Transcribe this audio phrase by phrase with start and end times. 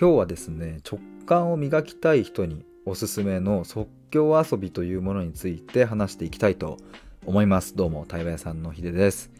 [0.00, 6.78] 今日はですね直感を磨きたい人におすすめの即興遊びというものについて話していきたいと
[7.26, 7.76] 思います。
[7.76, 9.30] どうも対話屋さんのひでです。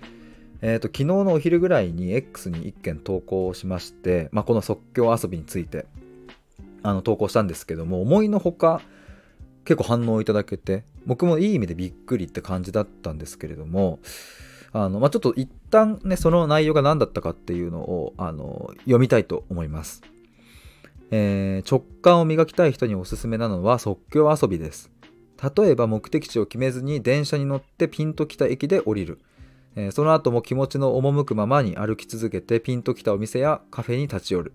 [0.61, 5.87] えーと、昨日のお昼ぐらいに X に1件投稿しまして、まあ、この即興遊びについて
[6.83, 8.83] あの投稿したんですけども思いのほか
[9.65, 13.99] 結構反応をいただけて僕もいい意味でびっくりって感じだったんですけれども
[14.75, 20.03] あの、まあ、ちょっと一旦ねその内容が何だったかっていうのをあの読みたいと思います、
[21.11, 24.91] えー、直感を磨きたい人におすすめなのは即興遊びです。
[25.57, 29.21] 例えば目的地を決めずに電車に乗ってピンときた駅で降りる。
[29.77, 34.53] えー、その後も気持ちの赴くままに歩き続けてピンときたお店やカフェに立ち寄る。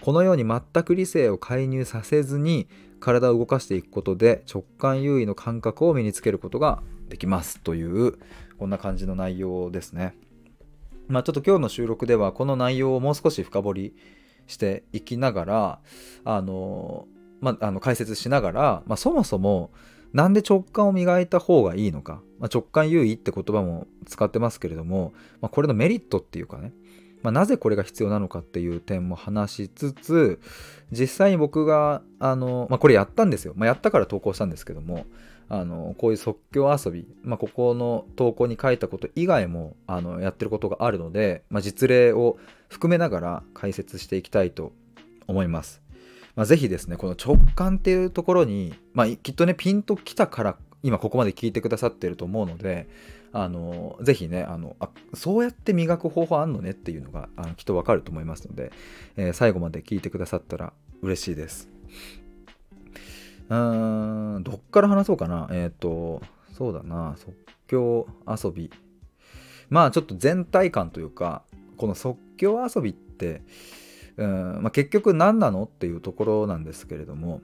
[0.00, 2.68] このように全く理性を介入させずに
[3.00, 7.60] 体を動かしていくことで直感優位の感覚を身につけることができます。
[7.60, 8.18] という
[8.58, 10.16] こんな感じの内容ですね。
[11.06, 13.96] まあちょっと今日の収録ではこの内容をもう少し深掘り
[14.46, 15.78] していきながら
[16.24, 17.06] あの
[17.40, 19.70] まあ、あの解説しながら、まあ、そもそも
[20.14, 26.72] なんで直感を磨いた方がいいのか、まあ、直感優位って言葉も使ってますけれども、まあ、これのメリットっていうかね、
[27.22, 30.40] まあ、なぜこれが必要なのかっていう点も話しつつ
[30.90, 35.04] 実際に僕があの、まあ、これやったんですよ、まあ、やったから投稿したんですけども
[35.48, 44.72] あのこういう即興遊び、まあ、ここの投稿に書いたこと以外もあのやってることがあるので、まあ、実例を含めながら解説していきたいと
[45.26, 45.82] 思います。
[46.34, 52.88] まあ、ぜひですねこの直感っていうところに、まあ、きっとねピンときたから今ここまで聞いてくださってると思うので
[53.32, 58.72] あのぜひねあのあそうやって磨く方法あんのねっていうのがあのきっとわかると思いますので、
[59.16, 60.72] えー、最後まで聞いてくださったら
[61.02, 61.68] 嬉しいです。
[63.48, 65.48] うんどっから話そうかな。
[65.50, 67.16] えっ、ー、とそうだな。
[67.18, 67.34] 即
[67.68, 68.70] 興遊び。
[69.70, 71.42] まあちょっと全体感というか
[71.76, 73.42] この即興遊びって
[74.16, 77.40] うん、まあ、結局何なのっていうところなんですけれども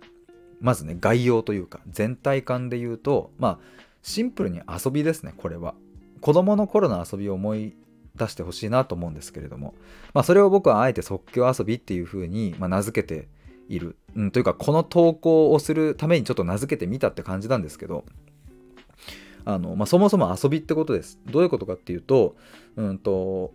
[0.61, 3.59] まずね概要というか全体感で言うとまあ
[4.03, 5.75] シンプルに遊びですねこれは。
[6.21, 7.75] 子供の頃の遊びを思い
[8.15, 9.75] 出してほしいなと思うんですけれども、
[10.13, 13.29] まあ、それを僕はあえて即興遊びっていうふうに、まあ名付けて
[13.71, 18.05] いる、うん、というかこの投稿をするためにちょっと名付けてみたって感じなんですけど
[19.45, 22.35] あの、まあ、そもそも遊びってことですどういうことかっていうと,、
[22.77, 23.53] うんと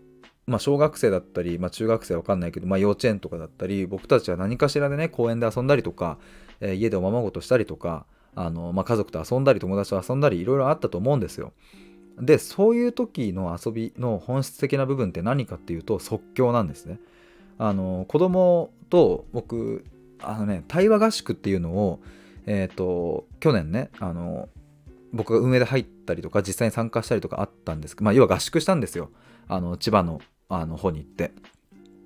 [0.48, 6.18] まあ、小学生だったり、まあ、中学生わかんないけど、まあ、幼稚園とかだったり僕たちは何かしらでね公園で遊んだりとか、
[6.62, 8.06] えー、家でおままごとしたりとか
[8.36, 11.52] あの、まあ、家族と遊んだり友達と遊んだりいろいろあったと思うんですよ。
[12.18, 17.00] でそういう時の遊びの本質的な部分って何かっていうと即興なんですね。
[17.58, 19.84] あの子供と僕
[20.30, 22.02] あのね対話合宿っていうのを
[22.46, 24.50] えっ、ー、と去年ねあの
[25.14, 29.12] 僕が運営で入ったりとか実際に参加したりとかあったんですけどまあ要は合宿したんですよ。
[29.48, 31.32] あの千葉のあの方に行って。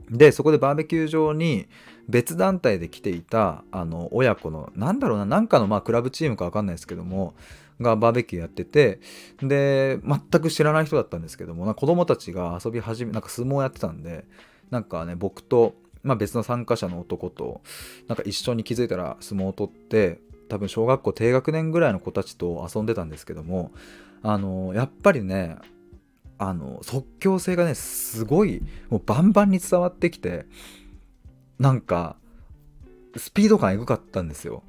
[0.09, 1.67] でそこでバーベキュー場に
[2.07, 7.35] 別団体で来ていたあの親子のなんだろうななんかのまあクラブチームか分かんないですけども
[7.79, 8.99] がバーベキューやってて
[9.41, 14.25] で全く知らない人だったんですけども子供たちが遊び始めなんか相撲やってたんで
[14.71, 17.61] なんかね僕と、まあ、別の参加者の男と
[18.07, 23.71] なんか一緒に気づいたら相撲を取って多分小学校低学年ぐらいの子たちと遊んでたんですけども
[24.23, 25.57] あのやっぱりね
[26.37, 30.45] あの即興性がねすごいもうバンバンに伝わってきて
[31.59, 32.15] なんか
[33.17, 34.63] スピード感エグかったんですよ。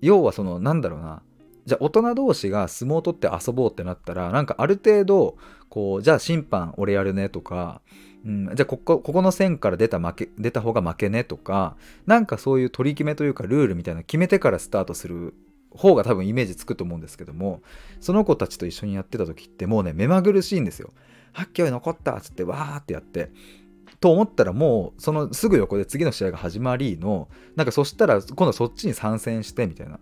[0.00, 1.22] 要はそのなんだろうな
[1.66, 5.36] じゃあ大人同士が相撲を取って遊ぼうってなったらなんかある程度
[5.68, 7.82] こうじゃあ審判俺やるねとか、
[8.24, 15.34] うん、じゃあここここの線から出た負け出た方が負けねとかなんかそういう取り決めというかルールみたいな決めてからスタートする
[15.70, 17.62] 方が多分イメージつくと思うんですけども
[18.00, 20.92] その子たちと一緒にやってた時ってもうね目まぐるしいんですよ。
[21.32, 23.30] はっきり残ったっつってわーってやって。
[24.00, 29.98] と思ったらもうそのすぐ横で次の試合が始まりのなんかそしたら今度そっちに参戦してみたいな。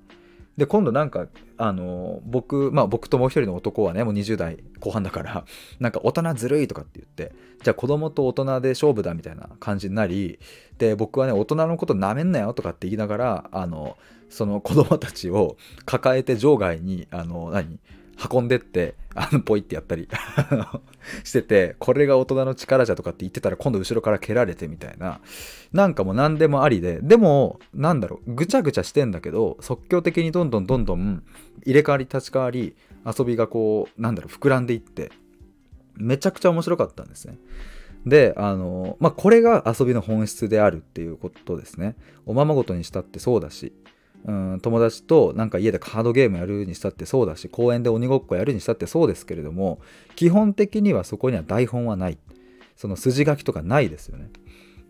[0.57, 1.27] で今度なんか
[1.59, 5.45] あの僕まあ僕ともう一人の男はねもう20代後半だから
[5.81, 10.39] なんか大人ずるいとかって言ってじゃあ子供と大人で勝負だみたいな感じになり
[10.79, 13.97] で僕はね大人のことなめんなよとかって言いながらあの
[14.29, 17.79] その子供たちを抱えて場外にあの何？
[18.33, 20.09] 運んでってあのポイってやったり
[21.25, 25.21] しててこれが大人の力じゃとかって言ってたら今度後ろから蹴られてみたいな
[25.73, 31.23] なんかもう何でもありででもなんだろうぐちゃぐちゃしてんだけど即興的にどんどんどんどん
[31.65, 32.75] 入れ替わり立ち替わり
[33.07, 35.11] 遊びがこうなんだろう膨らんでいって
[35.97, 37.39] めちゃくちゃ面白かったんですね。
[38.07, 41.97] であのまあこれが遊びの本質であるっていうことですね。
[42.25, 43.73] おままごとにしたってそうだし
[44.27, 49.81] うん友達となんか家でカードゲームやるにしたってそうだし公園で鬼ごっこやるにしたってそうですけれども
[50.17, 52.19] 基本的にはそこには台本はない。
[52.77, 54.31] その筋書きとかないですよね。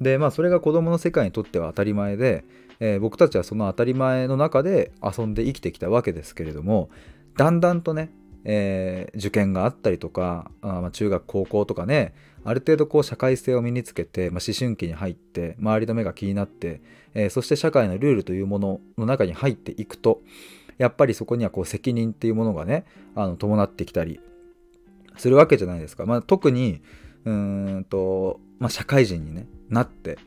[0.00, 2.44] でまあそれが子どもの世界にとっては当たり前で、
[2.80, 6.90] えー、僕たちはその当たり前の中で遊んで生きてきたわけですけれども
[7.36, 8.10] だんだんとね、
[8.44, 16.80] えー、受験があったりとかあま中学高校とかねある程度こう社会性を身につけて、まあ、思春期に入って周りの目が気になって、
[17.18, 20.20] えー、そして社会のルールというものの中に入っていくと
[20.76, 22.84] やっぱりそこにはこう責任っていうものがね
[23.14, 24.20] あの伴ってきたり
[25.16, 26.04] するわけじゃないですか。
[26.04, 26.82] まあ、特に
[27.24, 30.18] うーんと、まあ、社会人に、ね、なって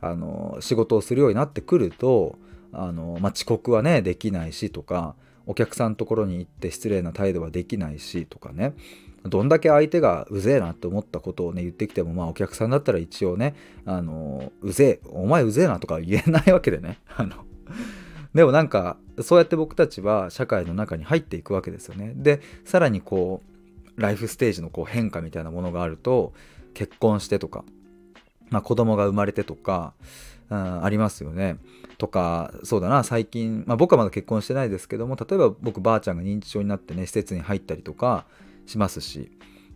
[0.00, 2.38] あの仕事をするようになってくると
[2.72, 5.14] あの、まあ、遅刻はねできないしとか
[5.46, 8.72] お客さんのところに行って失礼な態度はできないしとかね
[9.24, 17.44] どんだけ相手がうぜえなって思ったことをね言ってきてもまあお客さんだったら一応ねあのうぜえお前うぜえなとか言えないわけでね あの
[18.34, 23.42] でもなんかそうやって僕たちは社会の中に入っていくわけですよねでさらにこ
[23.96, 26.32] うライフステージのこう変化みたいなものがあると
[26.72, 27.64] 結婚してとか、
[28.48, 29.92] まあ、子供が生まれてとか、
[30.48, 31.58] うん、ありますよね。
[31.98, 38.24] とかそうだな最近、まあ、僕はまだ結婚してないですけども例えば僕ばあちゃんが認知症になってね施設に入ったりとか
[38.70, 39.30] しますし、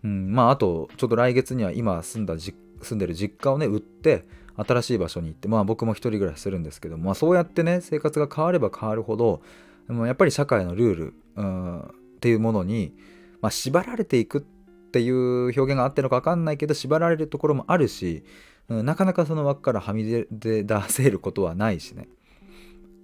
[0.04, 4.26] うん、まああとちょっと来月には今住んだ住んでる実家をね売って
[4.56, 9.42] 新しい場所に行ってまあ僕も一人暮らしするんですけども、まあ、そうやってね生活が変われば変わるほど
[9.88, 11.84] やっぱり社会のルール、うん、っ
[12.20, 12.94] ていうものに、
[13.42, 14.40] まあ、縛られていくっ
[14.92, 18.22] ていう表現があってのか分かんないけど縛られるところもあるし、
[18.68, 22.08] うん、なかなかその枠からはみ出せることはないしね。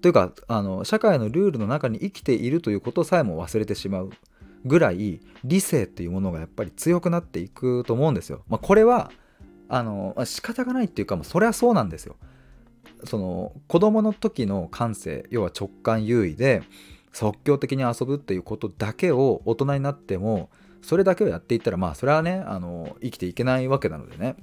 [0.01, 4.11] というかあの社会のルールの中に生きているということさえも忘れてしまう
[4.65, 8.43] ぐらい理性っていうものがやっぱり強くなっていくと思うんですよ。
[8.49, 9.11] まあ、これは
[9.69, 12.17] あの仕方がないっていうかもうそれはそうなんですよ。
[13.05, 16.63] その子供の時の感性要は直感優位で
[17.13, 20.51] 即興的に遊ぶっていうことだけを大人になっても
[20.83, 24.37] それだけをやっていったらまあそれはねあの生きていけないわけなのでね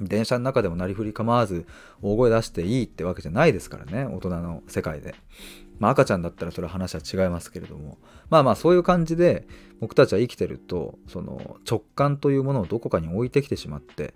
[0.00, 1.66] 電車の中でもなりふり構わず
[2.02, 5.14] 大声出していいってわけじゃないですからね大人の世界で。
[5.78, 7.98] まあ赤ちゃんだったらそれは話は違いますけれども
[8.30, 9.46] まあまあそういう感じで
[9.80, 14.14] 僕たちは生きてるとその直感というものをどこかに置いてきてしまって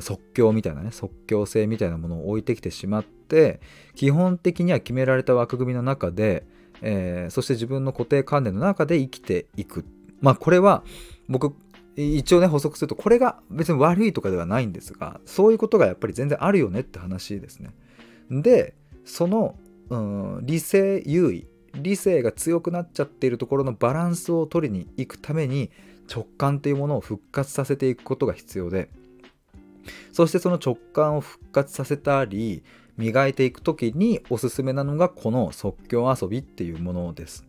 [0.00, 3.60] 即興みたいなね即興性みたいなものを置いてきてしまって
[3.94, 6.44] 基本的には決められた枠組みの中で、
[6.80, 9.84] えー、そして自分の固定観念の中で生きていく
[10.20, 10.82] まあこれは
[11.28, 11.54] 僕
[11.96, 17.70] 一応ね補足するとこれが別に悪いとかではないんですがそういうことがやっぱり全然あるよねって話ですね。
[18.30, 18.74] で
[19.04, 19.54] その、
[19.90, 25.70] うん、理性優位理性が強くなっちゃっているところのバランスを取りに行くために
[26.12, 28.88] 直感というものを復活させていくことが必要で
[30.12, 32.62] そしてその直感を復活させたり
[32.96, 37.44] 磨いていく時におすすめなのがこの即興遊びっていうものです。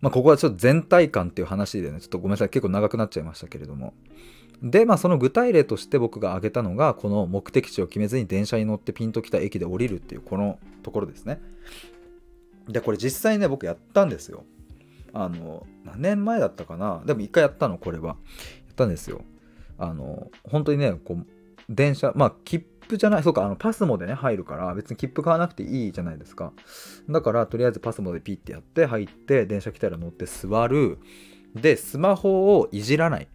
[0.00, 3.94] まあ、ここはちょっと全体感っていう話でね、ちょっとごめんなさい、結構長くなっちゃいましたけれども。
[4.62, 11.40] で、まあ、その具体例として僕が挙げたのが、この目的地を決めずに電車に乗ってピンときた駅で降りるっていうこのところですね。
[12.68, 14.44] で、これ実際ね、僕やったんですよ。
[15.12, 17.02] あの、何年前だったかな？
[17.06, 18.08] でも一回やったの、これは。
[18.08, 18.14] や
[18.72, 19.22] ったんですよ。
[19.78, 21.26] あの、本当にね、こう、
[21.68, 26.52] 電車、まあ、切符じゃない、そうか、あのパスモでね、入るから、別に切符買わなくていいじゃないですか。
[27.08, 30.98] だから、とりあえずパスモでピッてやって、入って、電車来たら乗って座る。
[31.54, 33.28] で、スマホをいじらない。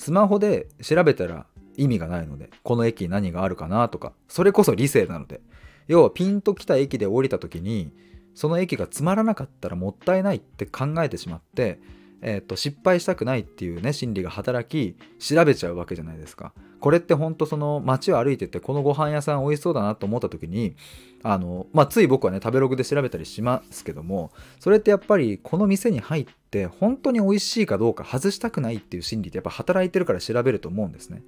[0.00, 1.44] スマホで調べたら
[1.76, 5.42] 意味がないので、この駅何があるかなとか、それこそ理性なので。
[5.88, 7.92] 要は、ピンと来た駅で降りた時に、
[8.34, 11.80] その駅がつまらなかったらもったいないって考えてしまって、
[12.22, 16.52] えーと、失敗したくないっていうね心理が働き調べちゃうわけじゃないですか。
[16.80, 20.76] これってほんとその街を歩いててこのご飯屋さん美味しそうだなと思った時に
[21.22, 31.22] あの、まあ、つい僕はね食べログで調べたりしますけどもそれってやっぱりこの店に入って本当に美味しいかどうか外したくないっていう心理ってやっぱ働いてるから調べると思うんですね。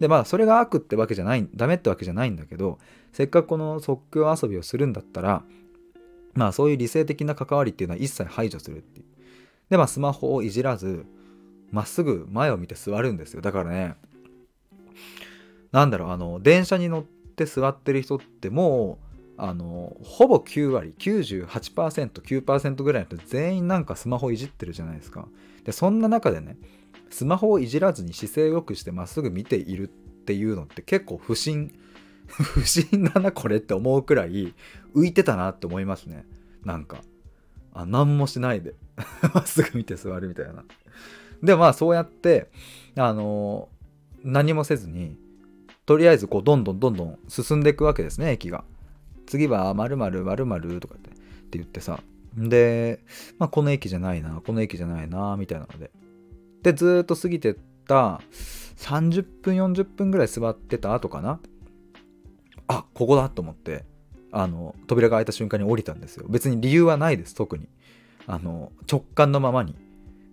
[0.00, 2.78] でまあそれが悪ってわけじゃないダメってわけじゃないんだけど
[3.12, 5.42] せっかくこの即興遊びをするんだったら
[6.34, 9.06] まあそういう理性的な関わりっていうのは一切排除するっていう。
[9.70, 11.04] で、まあ、スマホをいじらず、
[11.70, 13.42] まっすぐ前を見て座るんですよ。
[13.42, 13.96] だからね、
[15.72, 25.28] なんだろう、あの、電車に乗って座ってる人ってもう、あの、ほぼ9割、98%、9%ぐらいの人全員なんかスマホいじってるじゃないですか。
[25.64, 26.56] で、そんな中でね、
[27.10, 29.88] スマホをいじらずに姿勢を良くしてまっすぐ見ているっ
[30.24, 31.72] ていうのって結構不審、
[32.26, 34.54] 不審だなこれって思うくらい
[34.94, 36.26] 浮いてたなって思いますね。
[36.64, 37.02] なんか。
[37.82, 38.74] あ、何もしないで
[39.34, 40.64] まっすぐ見て座るみたいな。
[41.42, 42.50] で、まあそうやって、
[42.96, 43.68] あの、
[44.24, 45.16] 何もせずに、
[45.86, 48.64] とりあえずこうどんどんどんどん進んでいくわけですね、駅が。
[49.26, 52.02] 次は〇〇〇〇とかってって言ってさ。
[52.36, 53.00] で、
[53.38, 55.92] まあこの駅じゃないな、この駅じゃないな、みたいなので。
[56.62, 57.56] で、ずっと過ぎてっ
[57.86, 58.20] た
[58.76, 61.38] 30分、40分ぐらい座ってた後かな。
[62.66, 63.84] あここだと思って
[64.32, 66.26] あの扉が開いた瞬間に降りたんですよ。
[66.28, 67.68] 別に理由はないです特に。
[68.26, 69.74] あの直感のままに、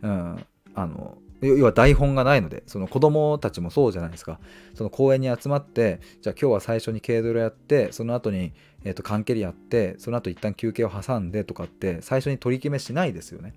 [0.02, 4.40] うん、あの要は台本がないのでその子供たちもそうじゃないですか。
[4.74, 8.54] その公園に集まってじゃあ今日は最初に軽泥やってその後に
[8.86, 13.54] えーと、缶蹴りやってその後一旦休憩を挟んでとかって最初に取り決めしないですよね。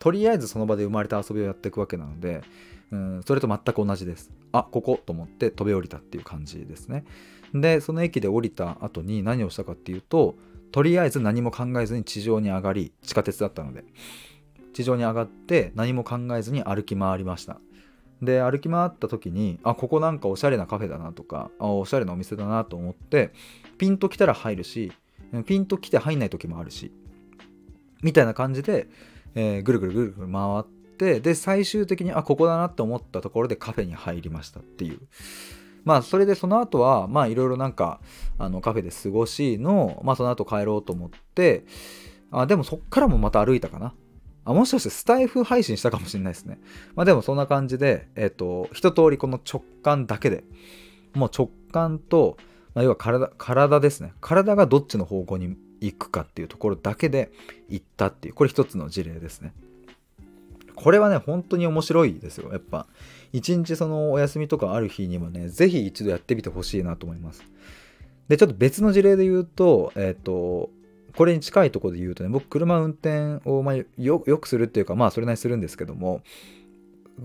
[0.00, 2.42] とりあえずその場で生まれた遊びをやっていくわけなので
[2.90, 4.30] うんそれと全く同じです。
[4.52, 7.04] あここと思って飛び降りたっていう感じですね。
[7.60, 10.36] でその駅で降りた後に何をしたかっていうと
[10.72, 13.84] とりあえず何も考えずに地上に上がり地下鉄だったので。
[14.76, 17.58] 地上に上がって何も考えずに歩き回りました。
[18.20, 23.32] で歩き回った時にあここなんかおしゃれなカフェだなとかあおしゃれなお店だなと思って
[23.78, 24.92] ピンと来たら入るし
[25.46, 26.92] ピンと来て入んない時もあるし
[28.02, 28.88] みたいな感じで、
[29.34, 30.64] えー、ぐるぐるぐるぐる回っ
[30.98, 35.00] てで最終的にあここだなって思ったところでカフェに入りましたっていう。
[35.86, 38.00] まあそれでその後はまあいろいろなんか
[38.36, 41.64] あのカフェで過ごしのまあその後帰ろうと思って
[42.30, 43.94] あでもそっからもまた歩いたかな
[44.44, 46.60] あもしかしてスタイフ配信したかもしれないですね。
[46.94, 50.44] まあでもそんな感じで、えっ、ー、と、一通りこの直感だけで、
[51.14, 52.36] もう直感と、
[52.72, 54.12] まあ、要は体、体ですね。
[54.20, 57.32] 体がどっちの方向に行くかっていうところだけで
[57.68, 59.52] 行ったっていう、これ一つの事例ですね。
[60.76, 62.50] これはね、本当に面白いですよ。
[62.52, 62.86] やっぱ、
[63.32, 67.42] 一日そのお休みとかある日にもね、ぜひ一度やってみてほしいなと思います。
[68.28, 70.70] で、ちょっと別の事例で言うと、えっ、ー、と、
[71.16, 76.22] これに近いところで言うとね、僕、車運転をまあよくするっていうか、まあ、それなりにするんですけども、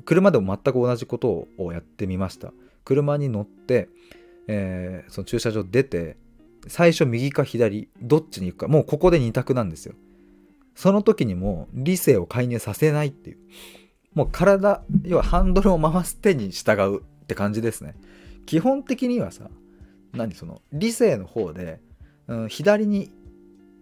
[0.05, 2.53] 車でも全く同じことをやってみました。
[2.85, 3.89] 車に乗って、
[4.47, 6.15] えー、その駐車場出て、
[6.67, 9.95] 最初右か左、どっちに行くか、もうここで2択なんですよ。
[10.75, 13.37] その時にも理性を介入させないっていう。
[14.13, 17.95] もう体、要はハンドルを回す手に従うって感じですね。
[18.45, 19.49] 基本的にはさ、
[20.13, 21.79] 何その理性の方で、
[22.27, 23.11] うん、左に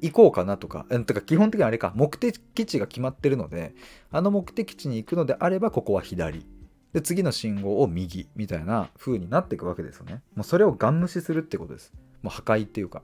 [0.01, 3.73] 行こうかなとか、ん、てか基本的にはあれか、目的地が決まってるので、
[4.11, 6.45] あの目的地に行くのであれば、ここは左。
[6.93, 10.21] で、次の信号を右みたいな風になっていくわけですよね。
[10.35, 11.93] もうそれをガン無視するってことです。
[12.21, 13.03] もう破壊っていうか。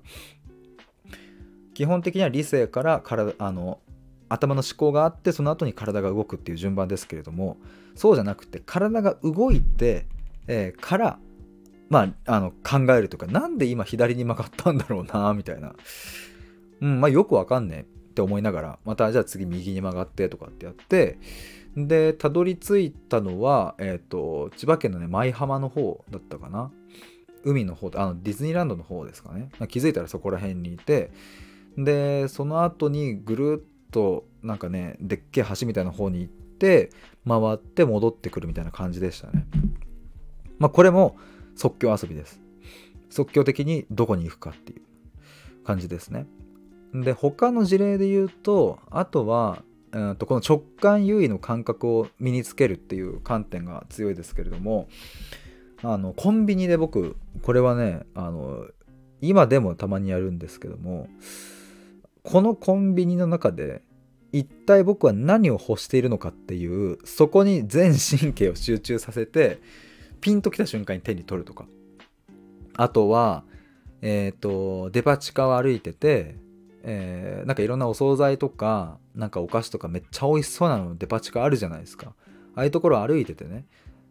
[1.76, 3.80] 基本的には理性から体、あの、
[4.30, 7.58] 頭の思考があって、その後に体が動くっていう順番ですけれども、
[7.94, 10.08] そうじゃなくて、体が動いて、
[10.48, 11.20] えー、から、
[11.90, 15.76] まあ、あの考えるとか、なんで今左に曲がったんだろうな、みたいな。
[16.82, 21.20] うん、まあよくわかんねえって思いながら、またじゃあ次右に曲がってとかってやって、
[21.76, 26.72] で、たどり着いたのは、えっ、ー、と、千葉県のね、舞浜の方だったかな。
[27.44, 29.50] 海の方、あの、ディズニーランドの方ですかね。
[29.68, 31.12] 気づいたらそこら辺にいて、
[31.78, 36.90] で、その後にぐるっと、なんかね、でっけえ橋みたいな方に行って、
[37.28, 39.46] 回って戻ってくるみたいな感じでしたね。
[40.60, 41.18] まあ、これも
[41.56, 42.40] 即興遊びです。
[43.10, 44.82] 即興的にどこに行くかっていう
[45.64, 46.28] 感じですね。
[47.04, 49.64] で他の事例で言うとあとは、
[49.94, 54.88] えー、とこの直感優位の感覚を身につけるっていう観点が強いですけれども
[55.84, 58.66] あのコンビニで僕これはねあの
[59.22, 61.08] 今でもたまにやるんですけども
[62.26, 63.84] このコンビニの中で
[64.32, 69.60] 一体僕は何を欲しているのかっていうそこに全神経を集中させて
[70.20, 71.66] ピンときた瞬間に手に取るとか。
[72.78, 73.46] あとは
[74.02, 76.36] えっ、ー、とデパ地下を歩いてて
[76.88, 82.14] えー、なんかいろんなお惣菜とかなんかお菓子とかめっちゃ美味しそうなのデパ地下あるじゃないですか。
[82.56, 83.66] ああいうところ歩いててね、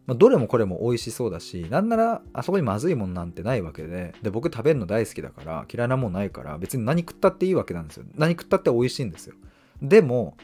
[0.05, 8.05] まあ、どれもこれも美味しそうだしなんならあそこにまずいもんなんてないわけでで僕食べるの大好きだから嫌いなもんないから別に何食ったっていいわけなんですよ。
[8.15, 9.35] 何食ったって美味しいんですよ。
[9.81, 10.37] でも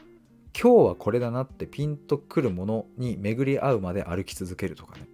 [0.59, 5.07] 今日はこれだなってピンとくるものに巡り合うまで歩き続けるとかね。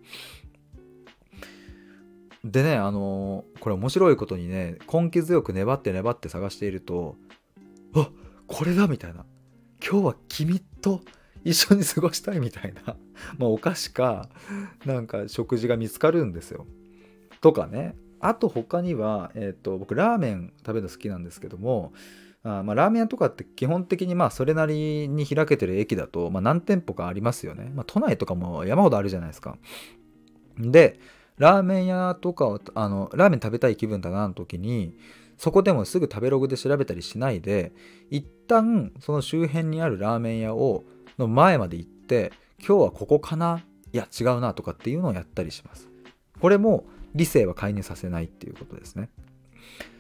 [2.44, 7.18] でね、あのー、これ面白いことにね、根気強く粘って粘って探していると、
[7.94, 8.10] あ
[8.48, 9.26] これだみたいな。
[9.86, 11.02] 今日は君と
[11.50, 12.98] 一緒に過ごしたいみたいな、
[13.38, 14.30] まお菓子か、
[14.86, 16.66] なんか食事が見つかるんですよ。
[17.42, 17.96] とかね。
[18.20, 21.94] あと他には、えっ、ー、と、僕ラーメン食べるの好きなんですけども、
[22.44, 27.72] あまあ、ラーメン屋とかって基本的にまあそれなりに開けてる駅だと、まあ、何店舗かありますよね。
[27.76, 29.58] まあ、都内とかも山ほどあるじゃないですか。
[30.58, 31.00] で、
[31.38, 34.98] ラーメン屋とかあのラーメン食べたい気分だなの時に
[35.38, 37.72] そこでもすぐ食べログで調べたりしないで
[38.10, 40.84] 一旦その周辺にあるラーメン屋を
[41.18, 43.62] の前まで行って今日はここかな？
[43.94, 45.90] いや違うなとかっていうのをやったりします。
[46.40, 49.10] これも理性は介入させないっていうことですね。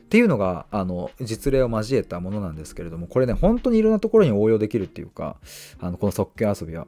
[0.05, 5.37] っていうのがあの実例を交えたものなんですけれどもこれね本当にいろんなところに応用できるっていうか
[5.79, 6.87] あのこの即興遊びは。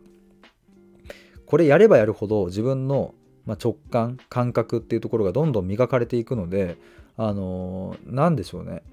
[1.45, 3.13] これやればやるほど自分の
[3.45, 6.77] ま、直感感覚っていうところがどんどん磨かれていくので
[7.17, 8.83] あの何でしょうね。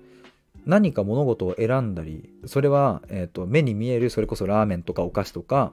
[0.66, 5.72] 何か物事を選んだりそれは、えーと、目に見えるそれこそラーメンとかお菓子とか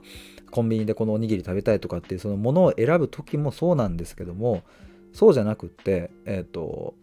[0.50, 4.62] コンビニでこのおにぎり食べたいとかっていうそのものを選ぶ時もそうなんですけども
[5.12, 6.94] そうじゃなくって、えーと、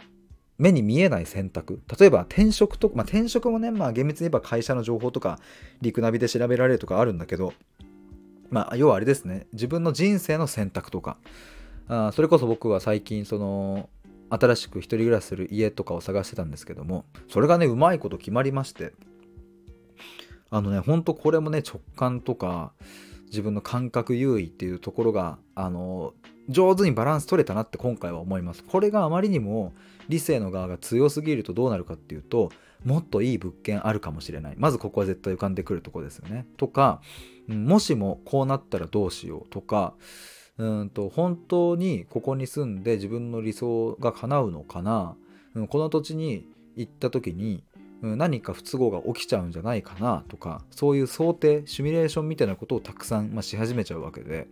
[0.58, 1.82] 目に見えない選択。
[2.00, 5.40] 例えば転職とか、まあ、転職もね、まあ、厳密に言えば会社の情報とか
[5.82, 7.54] リクナビで調べられるとかあるんだけど
[8.50, 9.48] まあ要はあれですね。
[9.54, 11.18] 自分の人生の選択とか。
[11.88, 13.90] あそれこそ僕は最近その
[14.32, 18.94] 新しく一人暮らしする家とかを探してたんですけどもそれがねうまいこと決まりまして
[20.50, 22.74] あのねほんとこれもね直感とか
[23.28, 26.14] 自分の感覚優位っていうところがあの
[26.50, 28.64] 上手にバランス取れたなって今回は思います。
[28.64, 29.74] これがあまりにも
[30.10, 32.52] 理性の側が強すぎるとどうなるかっていうと
[32.84, 34.56] もっといい物件あるかもしれない。
[34.58, 36.46] まずここは絶対浮かんでくるとこですよね。
[36.58, 37.02] とか
[37.48, 39.94] もしもこうなったらどうしようとか
[40.62, 45.16] うんと本当にここに住んで自分の理想が叶うのかな、
[45.56, 47.64] うん、この土地に行った時に、
[48.04, 54.48] うん、何か不都合が起きちゃうんじゃないかなとかそういう想定シミュレーションみたいなことをたくさん、まあ、し始めちゃうわけで。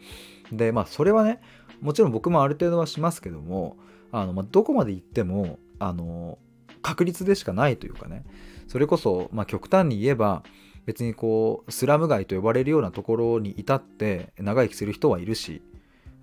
[0.52, 1.42] でまあそれはね
[1.80, 3.78] もちろん僕もある程度はしますけども
[4.12, 6.40] あの、まあ、どこまで行ってもあの
[6.82, 8.24] 確率でしかないというかね。
[8.68, 10.44] それこそ、まあ、極端に言えば
[10.88, 15.62] 別にこうスラム街と呼ばれるようなところに至って長生きする人はいるし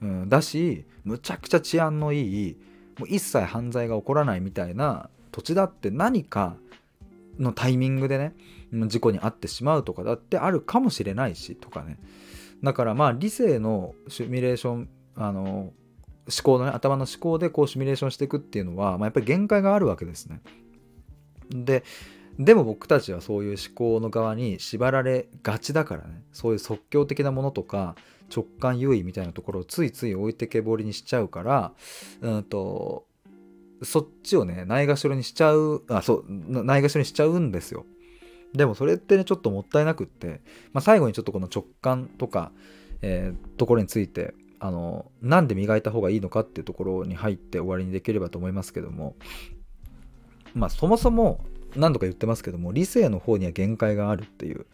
[0.02, 2.56] うん、だしむちゃくちゃ治安のいい
[2.98, 6.56] もう一切犯罪が起こらないみたいな土地だって何か
[7.38, 8.34] のタイミングでね
[8.72, 11.98] 事故に遭ってしまうとかだってあるかもしれないしとかね
[12.62, 15.72] だからまあ理性のシミュレーションあの思
[16.42, 20.40] 考のね頭の思考でこうシミュレーションしていくっていうのは、まあ、やっぱり限界があるわけですね。
[21.50, 21.84] で
[22.38, 27.94] でも僕たちはそういう思考の側に縛られがちだからねそういう即興的なものとか
[28.34, 31.72] 直感優位みたいなところをついつい置いてけぼりにしちゃうから、
[32.20, 33.06] うんと、
[33.82, 37.84] そっちをね、ないがしろにしちゃう、あ、そう、ないがしろにしちゃうんですよ。
[38.54, 40.40] でもそれってね、ちょっともったいなくって、
[40.72, 42.52] まあ、最後にちょっとこの直感とか、
[43.02, 49.16] えー、ところについて、あの、なんで磨いた方がいいのかっていうところに入って終わりにできればと思いますけども、
[50.54, 54.66] まあそもそも何度か言ってますけども、理性の方には限界があるっていう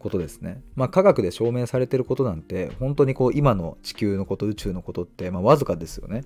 [0.00, 0.62] ことですね。
[0.74, 6.24] まあ、科学で証明されてることなんて本当にこう今の地球のこと宇宙のことって、まあ、わずかですよね。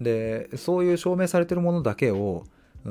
[0.00, 2.44] でそういう証明されてるものだけを、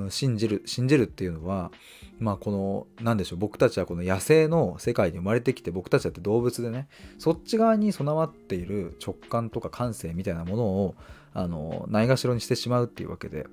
[0.10, 1.72] 信じる信じるっていうのは
[2.20, 6.88] まあこの何でしょう僕たちはこの野生の世界に生まれてきて僕たちだって動物でね
[7.18, 10.96] そっち側に備わっている直感とか感性みたいなものを
[11.34, 13.48] あのないがしろにしてしまうっていうわけで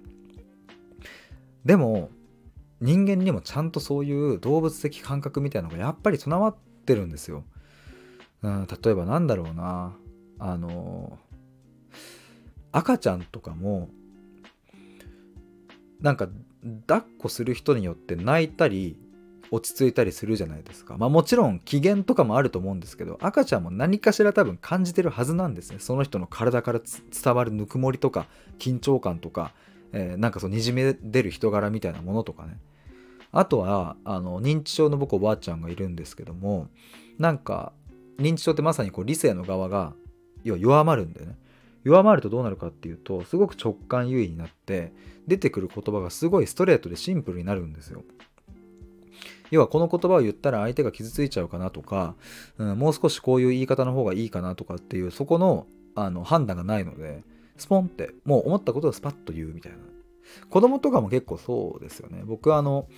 [1.65, 2.11] でも
[2.85, 7.45] 人間にもちゃんとそういう動物的感覚みたいなのがやっぱり備わってるんですよ。
[8.43, 9.95] うん、例えばなんだろうな
[10.39, 11.19] あの
[12.73, 13.89] 赤ちゃんとかも
[16.01, 16.29] なんか
[16.87, 18.99] 抱っこする人によって泣いたり
[19.51, 20.99] 落ち着いたりするじゃないですか。
[20.99, 25.79] まあもちろん機嫌とかもあると思うんですけど赤ちゃんも何かしら多分感じてるはずなんですね。
[25.79, 28.27] その人の体から伝わるぬくもりとか
[28.59, 29.53] 緊張感とか
[29.95, 32.59] えー、なんかそうにじめ出る人柄みたいなものとかね
[33.35, 36.69] あとはあの認知症の僕おばあちゃんがいるんですけども
[37.19, 37.73] なんか
[38.19, 39.93] 認知症ってまさにこう理性の側が
[40.45, 41.37] 要は弱まるんでね
[41.83, 44.93] 弱まるとどうなるかっていうとすごく直感優位になって
[45.27, 48.03] 出てくる言葉がすごいストレートでシンプルになるんですよ。
[49.51, 52.17] 要はこの言葉を言ったら相手が傷ついちゃうかなとか、
[52.59, 57.23] うん、もう少しこういう言い方の方がいいかなとかっていうそこのあの判断がないので
[57.57, 59.79] スポンってもう思ったことをスパッと言うみたいな
[60.51, 62.23] 子供とかも結構そうですよね。
[62.25, 62.89] 僕はあの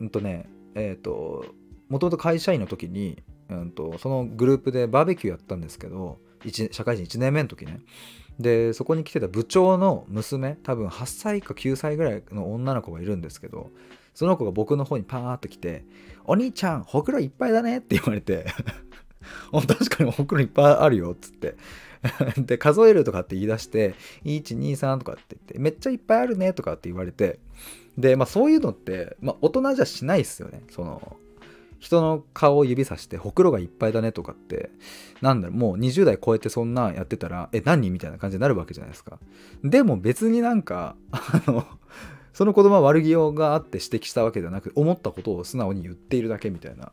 [0.00, 1.44] うんとねえっ、ー、と
[1.88, 6.18] もともと会社員の時に、うんと、そのグループでバーベキューやったんですけど
[6.70, 7.80] 社会人1年目の時ね。
[8.38, 13.70] でそこに来てた部長の娘多分8歳か9歳ぐらいの女の子がいるんですけど
[14.14, 15.84] その子が僕の方にパーって来て
[16.24, 18.46] 「お兄ちゃんほくろいっぱいだね」って言われて。
[19.52, 21.56] 確かにほくろいっぱいあるよっつって。
[22.38, 27.38] で、数えるとかって言い出して、1、2、3とかって言って、めっちゃいっぱいあるねとかって言われて、
[27.98, 30.62] で、まあそういうのって、まあ大人じゃしないっすよね。
[30.70, 31.16] その、
[31.78, 34.70] 人の顔を指さして、ほくろがいっぱいだねとかって、
[35.22, 39.18] なんだろう、もう20代超えてそんなやってたら、え、何みたいな感じになるわけじゃないですか。
[39.64, 41.66] でも別になんか、 あの、
[42.32, 46.92] その子供は悪気があって指摘したわけじゃなく思ったことを素直に言っているだけみたいな。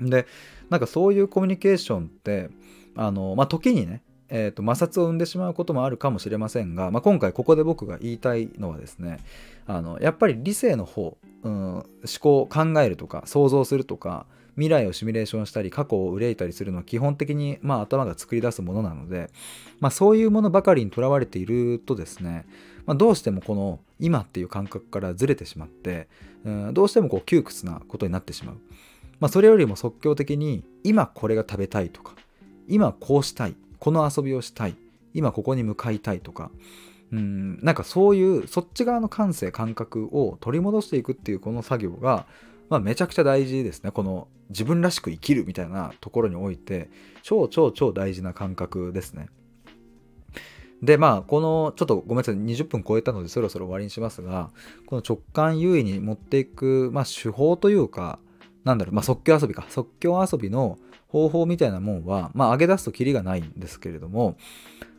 [0.00, 0.26] で、
[0.68, 2.50] なんかそういうコミュニケーションって、
[2.96, 9.18] あの、まあ、時にね、えーと、摩擦を生んでしまうこともあるかもしれませんが、まあ、今回ここで僕が言いたいのはですね
[9.66, 11.84] あのやっぱり理性の方、うん、思
[12.20, 19.30] 考考えるとか想像するとか未来をシミュレーションしたり過去を憂いたりするのは基本的に、まあ、頭が作り出すものなので、
[19.80, 22.46] まあ、そういうものばかりにとらわれているとですね、
[22.86, 26.08] まあ、どうしてもこの今っていう感覚からずれてしまって、
[26.44, 28.56] うん、どうしてもこう窮屈なことになってしまう、
[29.18, 32.14] まあ、それよりも即興的に今これが食べたいとか
[32.70, 33.56] 今こうしたい。
[33.78, 34.76] この遊びをしたい。
[35.12, 36.50] 今ここに向かいたいとか。
[37.12, 42.26] うんなんかそういうそっち側の感性感覚を取り戻していくっていうこの作業が、
[42.68, 43.90] まあ、めちゃくちゃ大事ですね。
[43.90, 46.88] この自分らしく生きるみたいなところにおいて
[47.22, 49.28] 超超超大事な感覚ですね。
[50.82, 52.36] でまあこのちょっとごめんなさい。
[52.36, 54.50] 20分超えたのでそろそろ終わりにしますが
[54.86, 58.20] この直感優位に持っていく、まあ、手法というか
[58.62, 59.66] なんだろう、まあ、即興遊びか。
[59.68, 60.78] 即興遊びの
[61.10, 64.36] 方法みたいなもんは、まあ、上げ出すとキリがないんですけれども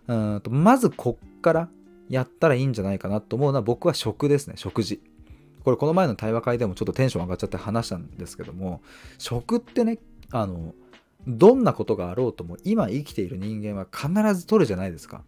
[0.07, 1.69] とまずこっから
[2.09, 5.01] やったらいいんじゃないかなと思うのは僕は食ですね食事
[5.63, 8.81] これこの前の対話会でもちょっとテンション上がっちゃって話したんですけども
[9.17, 9.99] 食ってね
[10.31, 10.73] あの
[11.27, 15.23] どんなことがあろうとも今生きている人間は必ず取るじゃないですか。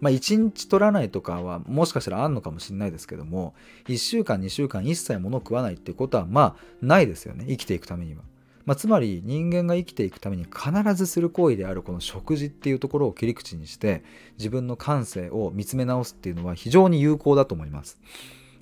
[0.00, 3.54] まあ1日取らないとかはもしかしたらあんのかもしれないですけども
[3.86, 8.22] 1週間2週間一切物を食わないっていうことはまあないですよね生きていくためには。
[8.66, 14.04] まあ、つまり人間が生きていくために必ずする行為であるこの食事っていうところを切り口にして
[14.38, 17.98] 自分の感性を見つめ直すっていうのは非常に有効だと思います。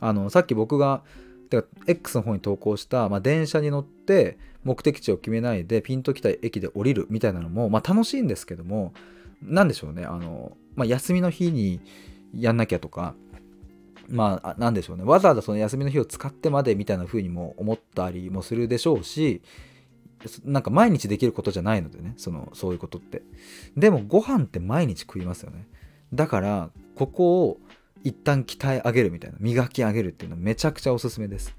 [0.01, 1.03] あのさっき僕が
[1.49, 8.93] てか X の方に投稿した、まあ、電車に乗って目的地を決めないでピンときた駅で降りるみたいなのも、まあ、楽しいんですけども
[9.43, 11.81] 何でしょうねあの、まあ、休みの日に
[12.35, 13.15] やんなきゃとか
[14.09, 19.43] まあ何でしょうねわざわざその休みの日を使ってまでみたいな風にも思ったりもするでしょうし
[20.44, 23.22] なんか毎日できることじゃないのでねそのそういうことって。
[23.76, 25.66] でもご飯って毎日食いますよね。
[26.12, 27.61] だからここを
[28.04, 31.54] 一旦鍛え上げるみたいな磨き上げるっていうのはめちゃくちゃおすすめです。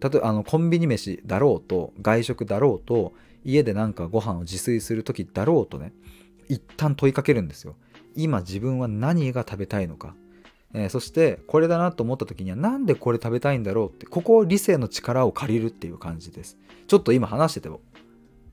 [0.00, 3.12] 例えばあのコンビニ飯だろうと外食だろうと
[3.44, 5.92] 家でなんかご飯を自炊する時だろうとね
[6.48, 7.76] 一旦問いかけるんですよ。
[8.14, 10.14] 今自分は何が食べたいのか。
[10.74, 16.56] えー、そしてこれだなと思った時にはなんでこれ食べたいんだろうってここを理性の力を借りるっていう感じです。
[16.86, 17.80] ちょっと今話してても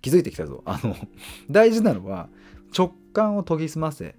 [0.02, 0.62] 気づいてきたぞ。
[0.66, 0.96] あの
[1.50, 2.30] 大事なのは
[2.78, 4.16] 直感を研ぎ澄ませ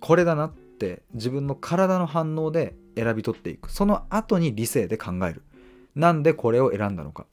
[0.00, 3.70] これだなって自分の体の反応で選び取っていく。
[3.70, 5.42] その後に理性で考える。
[5.94, 7.26] なんでこれを選んだのか。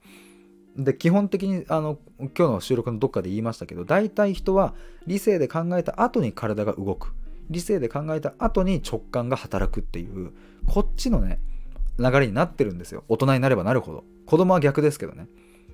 [0.76, 4.74] で基本的にあの今日の収録のどっかで言いましたけど大体人は
[5.06, 7.14] 理性で考えた後に体が動く。
[7.50, 10.32] 理性で考えた後に直感が働くっていう
[10.68, 11.40] こっちのね
[12.00, 13.04] 流れになってるんですよ。
[13.08, 14.04] 大人になればなるほど。
[14.26, 15.28] 子供は逆ですけどね。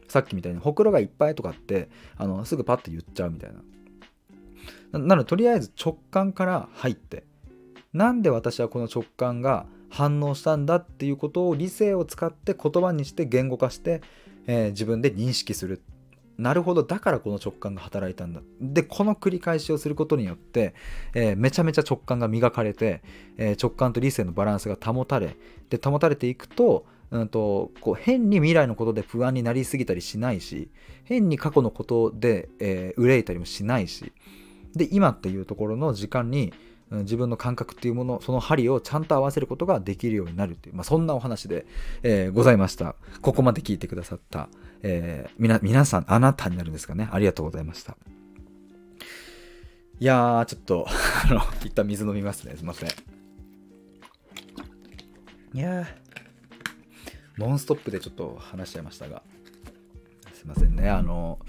[0.08, 5.00] さっきみたいにほくろがいっぱいとかってあのすぐパッと言っちゃうみたいな。
[5.00, 7.24] なのでとりあえず直感から入って
[7.94, 14.02] なんで私はこの直感が反応したんだっていうことを理性を使って言葉にして言語化して、
[14.48, 15.82] えー、自分で認識する
[16.40, 16.84] なるほど。
[16.84, 18.42] だからこの直感が働いたんだ。
[18.62, 20.74] でこの繰り返しをすることによって、
[21.14, 23.02] えー、めちゃめちゃ直感が磨かれて、
[23.38, 25.36] えー、直感と理性のバランスが保たれ
[25.70, 30.70] で保たれていくと,、うんと、こう変に未来のことで不安になりすぎたりしないし
[31.04, 34.14] 変に過去のことで、えー、憂いたりもしないし
[34.76, 36.54] で今っていうところの時間に
[36.92, 41.66] 自分の感覚っていうものその針をちゃんと合わせることができるようになるっていう、まあ、そんなお話で、
[42.02, 42.96] えー、ございました。
[43.22, 44.50] ここまで聞いてくださった、
[44.82, 47.08] えー、みな皆さんあなたになるんですかね。
[47.12, 47.96] ありがとうございました。
[50.00, 50.88] いやーちょっと
[51.30, 52.56] あの一旦水飲みますね。
[52.56, 52.90] すいません。
[55.54, 55.86] いやー
[57.38, 59.22] ノンストップでちょっと話しちゃいましたが。
[60.34, 60.90] すいませんね。
[60.90, 61.40] あの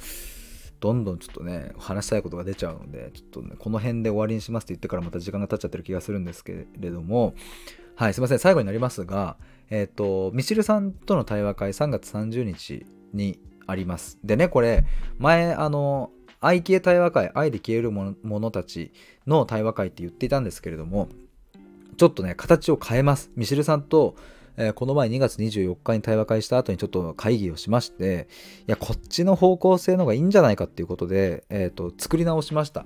[0.80, 7.34] どんどんちょっとね、話したいことが出ちゃうので、ちょっとね、この辺で終わりにしますって言ってからまた時間が経っちゃってる気がするんですけれども、
[7.96, 9.36] はい、すいません、最後になりますが、
[9.68, 14.18] えっ、ー、と、ミシルさんとの対話会3月30日にあります。
[14.24, 14.86] でね、これ、
[15.18, 18.92] 前、あの、愛消え対話会、愛で消える者たち
[19.26, 21.08] の対話会って言っていたんですけれども、
[21.98, 23.30] ちょっとね、形を変えます。
[23.36, 24.16] ミシルさんと
[24.60, 28.28] えー、この前2月24日に対話会した後にちょっと会議をしまして、
[28.68, 32.84] いや、こっちの方向性の方がいいんじゃないかっていうことで、えっ、ー、と、作り直しました。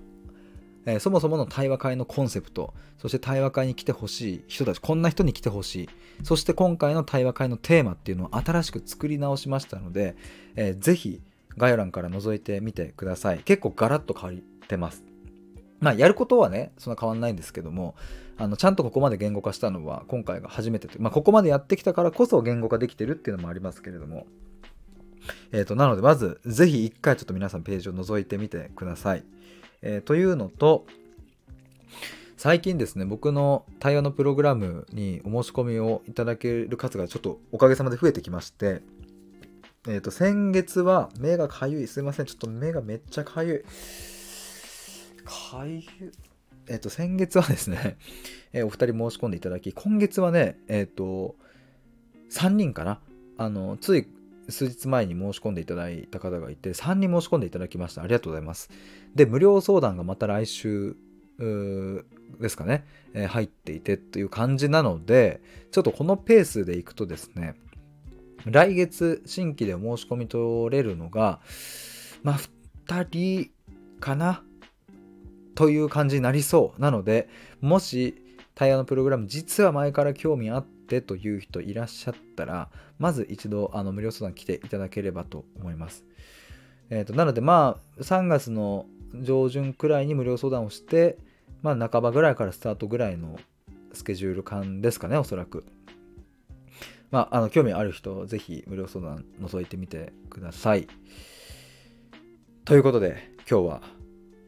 [0.86, 5.88] えー、そもそもの対話会のコンセプト、そして対話会に来てほしい人たち、こんな人に来てほしい、
[6.22, 10.14] そして今回の対話会のテーマっていうのを新しく作り直しましたので、
[10.54, 11.22] えー、ぜひ
[11.56, 13.38] 概要欄から覗いてみてください。
[13.38, 15.13] 結構ガラッと変わってます。
[15.80, 17.94] まあ、やることはね、そんな変わんないんですけども、
[18.36, 24.26] あのちゃんとここまで言語化したのは今回が初めてとまあ、ここまでやってきたからこそ言語化できてるっていうのもありますけれども、
[25.52, 29.24] えーと、なのでまずぜひ一回ちょっと皆さんページを覗いてみてください。
[29.82, 30.86] えー、というのと
[32.36, 38.82] 最近ですね僕の対話のプログラムにお申し込みをいただける数がちょっとおかげさまで増えてきまして
[39.86, 41.86] えっ、と、先月は目がかゆい。
[41.86, 42.26] すいません。
[42.26, 43.62] ちょっと目がめっちゃかゆい。
[45.24, 45.84] かゆい。
[46.66, 47.98] えっ、と、先月はですね、
[48.52, 51.36] えーお二人申し込んでいただき、今月はね、えっ、と、
[52.30, 53.00] 3人かな？
[53.36, 54.06] あの、つい
[54.48, 58.02] 数日前に申し込んでいただいた方がいて、3人申し込んでいただきました。
[58.02, 58.70] ありがとうございます。
[59.14, 60.96] で、無料相談がまた来週、
[61.36, 65.40] ですかね、えー入っていてという感じなので、
[65.72, 67.54] ちょっとこのペースでいくとですね、
[68.44, 71.40] 来月新規で申し込み取れるのが、
[72.22, 72.38] まあ、
[72.86, 73.50] 2人
[74.00, 74.42] かな？
[75.54, 76.80] という感じになりそう。
[76.80, 77.28] なので、
[77.60, 78.22] もし、
[78.54, 86.04] 対話のプログラム、実は前から興味あってという人いらっしゃったら、まず一度、あの、無料相談来ていただければと思います。
[86.90, 88.86] えーと、なので、まあ、3月の
[89.20, 91.18] 上旬くらいに無料相談をして、
[91.62, 93.38] まあ、半ばぐらいからスタートぐらいの
[93.92, 95.64] スケジュール感ですかね、おそらく。
[97.10, 100.88] まあ、あの興味ある人、ぜひ無料相談覗いてみてください。
[102.64, 103.82] ということで、今日は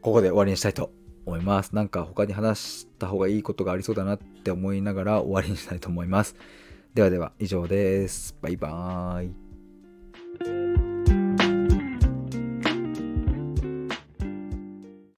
[0.02, 0.90] ここで終わりにしたいと
[1.26, 1.74] 思います。
[1.74, 6.36] なんか他に話した方がいいことがありそうだなって思いながら終わりにしたいと思います。
[6.94, 8.34] ではでは、以上です。
[8.40, 10.65] バイバーイ。